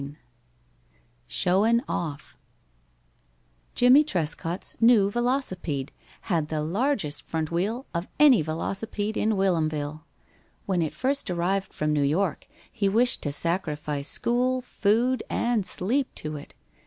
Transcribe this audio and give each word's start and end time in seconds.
IV 0.01 0.17
"SHOWIN' 1.27 1.83
OFF" 1.87 2.35
Jimmie 3.75 4.03
Trescott's 4.03 4.75
new 4.81 5.11
velocipede 5.11 5.91
had 6.21 6.47
the 6.47 6.63
largest 6.63 7.21
front 7.21 7.51
wheel 7.51 7.85
of 7.93 8.07
any 8.19 8.41
velocipede 8.41 9.15
in 9.15 9.33
Whilomville. 9.37 10.01
When 10.65 10.81
it 10.81 10.95
first 10.95 11.29
arrived 11.29 11.71
from 11.71 11.93
New 11.93 12.01
York 12.01 12.47
he 12.71 12.89
wished 12.89 13.21
to 13.21 13.31
sacrifice 13.31 14.07
school, 14.07 14.63
food, 14.63 15.21
and 15.29 15.67
sleep 15.67 16.15
to 16.15 16.35
it. 16.35 16.55